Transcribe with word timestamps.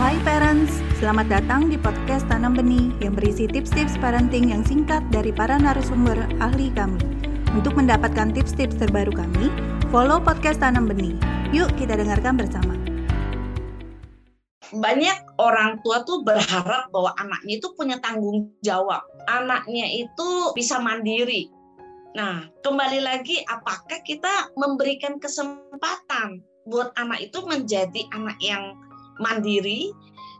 Hai 0.00 0.16
parents, 0.24 0.80
selamat 0.96 1.28
datang 1.28 1.68
di 1.68 1.76
podcast 1.76 2.24
Tanam 2.24 2.56
Benih 2.56 2.88
yang 3.04 3.12
berisi 3.12 3.44
tips-tips 3.44 4.00
parenting 4.00 4.48
yang 4.48 4.64
singkat 4.64 5.04
dari 5.12 5.28
para 5.36 5.60
narasumber 5.60 6.16
ahli 6.40 6.72
kami. 6.72 6.96
Untuk 7.52 7.76
mendapatkan 7.76 8.32
tips-tips 8.32 8.80
terbaru 8.80 9.12
kami, 9.12 9.52
follow 9.92 10.16
podcast 10.16 10.64
Tanam 10.64 10.88
Benih. 10.88 11.12
Yuk 11.52 11.68
kita 11.76 12.00
dengarkan 12.00 12.40
bersama. 12.40 12.72
Banyak 14.72 15.36
orang 15.36 15.84
tua 15.84 16.00
tuh 16.08 16.24
berharap 16.24 16.88
bahwa 16.88 17.12
anaknya 17.20 17.60
itu 17.60 17.68
punya 17.76 18.00
tanggung 18.00 18.48
jawab. 18.64 19.04
Anaknya 19.28 19.92
itu 19.92 20.56
bisa 20.56 20.80
mandiri. 20.80 21.52
Nah, 22.16 22.48
kembali 22.64 23.04
lagi 23.04 23.44
apakah 23.44 24.00
kita 24.08 24.56
memberikan 24.56 25.20
kesempatan 25.20 26.40
buat 26.68 26.94
anak 26.96 27.28
itu 27.28 27.42
menjadi 27.42 28.06
anak 28.14 28.38
yang 28.38 28.76
mandiri 29.20 29.92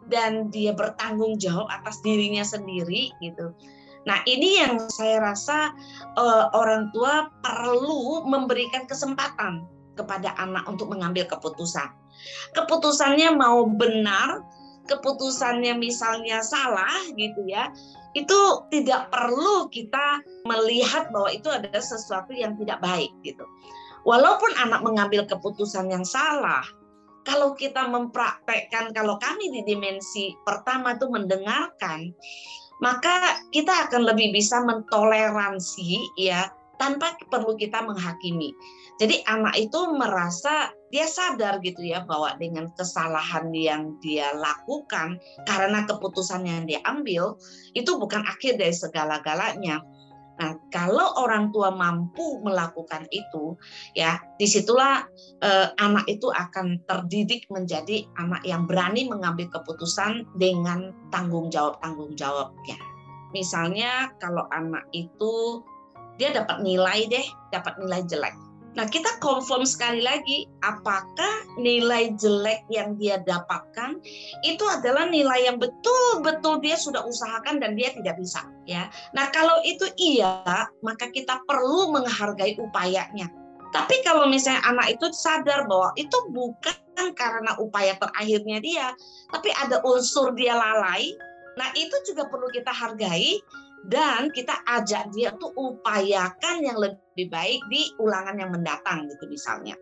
dan 0.09 0.51
dia 0.51 0.75
bertanggung 0.75 1.39
jawab 1.39 1.69
atas 1.71 2.01
dirinya 2.03 2.43
sendiri 2.43 3.13
gitu. 3.23 3.55
Nah, 4.03 4.19
ini 4.27 4.59
yang 4.59 4.83
saya 4.91 5.23
rasa 5.23 5.71
uh, 6.19 6.51
orang 6.59 6.91
tua 6.91 7.31
perlu 7.39 8.27
memberikan 8.27 8.83
kesempatan 8.91 9.63
kepada 9.95 10.35
anak 10.43 10.67
untuk 10.67 10.91
mengambil 10.91 11.29
keputusan. 11.31 11.87
Keputusannya 12.59 13.31
mau 13.39 13.63
benar, 13.71 14.43
keputusannya 14.91 15.79
misalnya 15.79 16.43
salah 16.43 16.91
gitu 17.15 17.47
ya. 17.47 17.71
Itu 18.13 18.67
tidak 18.75 19.09
perlu 19.15 19.71
kita 19.71 20.21
melihat 20.45 21.09
bahwa 21.15 21.31
itu 21.31 21.49
adalah 21.49 21.81
sesuatu 21.81 22.35
yang 22.35 22.59
tidak 22.59 22.83
baik 22.83 23.13
gitu. 23.23 23.47
Walaupun 24.03 24.51
anak 24.59 24.83
mengambil 24.83 25.23
keputusan 25.31 25.95
yang 25.95 26.03
salah, 26.03 26.67
kalau 27.23 27.55
kita 27.55 27.87
mempraktekkan, 27.87 28.91
kalau 28.95 29.19
kami 29.19 29.51
di 29.51 29.63
dimensi 29.63 30.35
pertama 30.43 30.99
itu 30.99 31.07
mendengarkan, 31.07 32.11
maka 32.83 33.39
kita 33.55 33.89
akan 33.89 34.11
lebih 34.11 34.35
bisa 34.35 34.59
mentoleransi 34.67 36.03
ya 36.19 36.51
tanpa 36.83 37.15
perlu 37.31 37.55
kita 37.55 37.79
menghakimi. 37.87 38.51
Jadi 38.99 39.23
anak 39.27 39.55
itu 39.55 39.79
merasa 39.95 40.75
dia 40.91 41.09
sadar 41.09 41.63
gitu 41.65 41.81
ya 41.81 42.05
bahwa 42.05 42.35
dengan 42.37 42.69
kesalahan 42.77 43.49
yang 43.55 43.97
dia 44.03 44.35
lakukan 44.37 45.17
karena 45.49 45.87
keputusan 45.89 46.45
yang 46.45 46.69
dia 46.69 46.83
ambil 46.85 47.39
itu 47.73 47.97
bukan 47.97 48.23
akhir 48.27 48.61
dari 48.61 48.75
segala-galanya 48.75 49.81
Nah, 50.41 50.57
kalau 50.73 51.21
orang 51.21 51.53
tua 51.53 51.75
mampu 51.75 52.41
melakukan 52.41 53.05
itu, 53.13 53.57
ya 53.93 54.17
di 54.41 54.49
situlah 54.49 55.05
eh, 55.45 55.69
anak 55.77 56.09
itu 56.09 56.33
akan 56.33 56.81
terdidik 56.89 57.45
menjadi 57.53 58.09
anak 58.17 58.43
yang 58.47 58.65
berani 58.65 59.07
mengambil 59.07 59.51
keputusan 59.53 60.25
dengan 60.41 60.93
tanggung 61.13 61.53
jawab 61.53 61.77
tanggung 61.85 62.17
jawabnya. 62.17 62.79
Misalnya 63.33 64.13
kalau 64.21 64.49
anak 64.53 64.85
itu 64.93 65.65
dia 66.21 66.33
dapat 66.33 66.61
nilai 66.61 67.09
deh, 67.09 67.27
dapat 67.53 67.81
nilai 67.81 68.05
jelek 68.05 68.52
Nah, 68.73 68.89
kita 68.89 69.21
confirm 69.21 69.69
sekali 69.69 70.01
lagi 70.01 70.49
apakah 70.65 71.45
nilai 71.61 72.17
jelek 72.17 72.65
yang 72.73 72.97
dia 72.97 73.21
dapatkan 73.21 74.01
itu 74.49 74.65
adalah 74.65 75.05
nilai 75.13 75.45
yang 75.45 75.61
betul-betul 75.61 76.57
dia 76.65 76.81
sudah 76.81 77.05
usahakan 77.05 77.61
dan 77.61 77.77
dia 77.77 77.93
tidak 77.93 78.17
bisa, 78.17 78.49
ya. 78.65 78.89
Nah, 79.13 79.29
kalau 79.29 79.61
itu 79.69 79.85
iya, 80.01 80.41
maka 80.81 81.13
kita 81.13 81.45
perlu 81.45 81.93
menghargai 81.93 82.57
upayanya. 82.57 83.29
Tapi 83.73 84.05
kalau 84.05 84.29
misalnya 84.29 84.65
anak 84.69 84.97
itu 84.97 85.09
sadar 85.17 85.65
bahwa 85.65 85.93
itu 85.97 86.17
bukan 86.33 86.77
karena 87.17 87.57
upaya 87.57 87.97
terakhirnya 87.97 88.61
dia, 88.61 88.87
tapi 89.33 89.49
ada 89.57 89.81
unsur 89.85 90.37
dia 90.37 90.53
lalai, 90.53 91.13
nah 91.57 91.73
itu 91.73 91.97
juga 92.09 92.29
perlu 92.29 92.53
kita 92.53 92.69
hargai 92.69 93.41
dan 93.91 94.31
kita 94.31 94.55
ajak 94.69 95.11
dia 95.11 95.35
tuh 95.39 95.51
upayakan 95.59 96.63
yang 96.63 96.79
lebih 96.79 97.27
baik 97.31 97.61
di 97.67 97.91
ulangan 97.99 98.39
yang 98.39 98.51
mendatang 98.55 99.11
gitu 99.11 99.27
misalnya. 99.27 99.75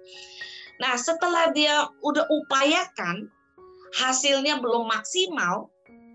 Nah, 0.80 0.96
setelah 0.96 1.52
dia 1.52 1.84
udah 2.00 2.24
upayakan 2.24 3.28
hasilnya 4.00 4.62
belum 4.64 4.88
maksimal, 4.88 5.68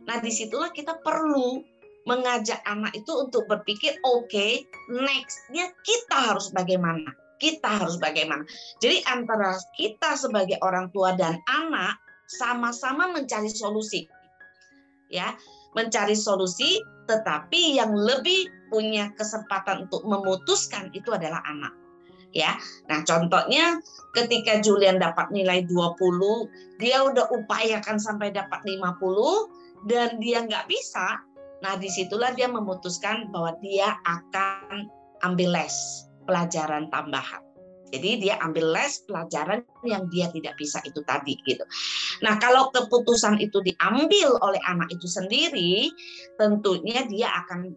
nah 0.10 0.18
di 0.18 0.34
situlah 0.34 0.74
kita 0.74 0.98
perlu 1.06 1.62
mengajak 2.06 2.62
anak 2.66 2.94
itu 2.94 3.10
untuk 3.14 3.46
berpikir 3.50 3.98
oke 4.06 4.30
okay, 4.30 4.66
nextnya 4.90 5.70
kita 5.86 6.34
harus 6.34 6.50
bagaimana? 6.50 7.14
Kita 7.38 7.84
harus 7.84 8.00
bagaimana? 8.02 8.48
Jadi 8.82 9.06
antara 9.06 9.54
kita 9.78 10.18
sebagai 10.18 10.58
orang 10.66 10.90
tua 10.96 11.14
dan 11.14 11.38
anak 11.46 12.00
sama-sama 12.26 13.14
mencari 13.14 13.54
solusi 13.54 14.10
ya 15.14 15.38
mencari 15.76 16.16
solusi 16.16 16.80
tetapi 17.06 17.78
yang 17.78 17.94
lebih 17.94 18.50
punya 18.74 19.14
kesempatan 19.14 19.86
untuk 19.86 20.02
memutuskan 20.10 20.90
itu 20.98 21.14
adalah 21.14 21.40
anak. 21.46 21.72
Ya. 22.36 22.58
Nah, 22.92 23.06
contohnya 23.08 23.80
ketika 24.12 24.60
Julian 24.60 25.00
dapat 25.00 25.32
nilai 25.32 25.64
20, 25.70 26.82
dia 26.84 27.00
udah 27.06 27.32
upayakan 27.32 27.96
sampai 27.96 28.36
dapat 28.36 28.60
50 28.68 29.88
dan 29.88 30.20
dia 30.20 30.44
nggak 30.44 30.68
bisa, 30.68 31.22
nah 31.64 31.80
di 31.80 31.88
situlah 31.88 32.36
dia 32.36 32.52
memutuskan 32.52 33.32
bahwa 33.32 33.56
dia 33.64 33.96
akan 34.04 34.90
ambil 35.24 35.56
les 35.56 35.76
pelajaran 36.28 36.90
tambahan. 36.92 37.45
Jadi 37.96 38.28
dia 38.28 38.36
ambil 38.44 38.76
les 38.76 39.00
pelajaran 39.08 39.64
yang 39.88 40.04
dia 40.12 40.28
tidak 40.36 40.60
bisa 40.60 40.84
itu 40.84 41.00
tadi 41.08 41.40
gitu. 41.48 41.64
Nah, 42.20 42.36
kalau 42.44 42.68
keputusan 42.76 43.40
itu 43.40 43.64
diambil 43.64 44.36
oleh 44.44 44.60
anak 44.68 44.92
itu 44.92 45.08
sendiri, 45.08 45.88
tentunya 46.36 47.08
dia 47.08 47.32
akan 47.46 47.72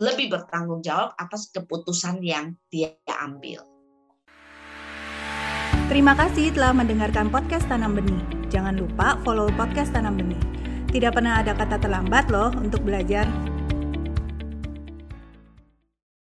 lebih 0.00 0.32
bertanggung 0.32 0.80
jawab 0.80 1.12
atas 1.20 1.52
keputusan 1.52 2.24
yang 2.24 2.56
dia 2.72 2.96
ambil. 3.20 3.60
Terima 5.88 6.12
kasih 6.12 6.52
telah 6.52 6.76
mendengarkan 6.76 7.32
podcast 7.32 7.64
Tanam 7.68 7.96
Benih. 7.96 8.20
Jangan 8.52 8.76
lupa 8.76 9.16
follow 9.24 9.48
podcast 9.56 9.92
Tanam 9.92 10.16
Benih. 10.20 10.40
Tidak 10.88 11.12
pernah 11.12 11.44
ada 11.44 11.52
kata 11.52 11.80
terlambat 11.80 12.32
loh 12.32 12.52
untuk 12.56 12.80
belajar. 12.84 13.28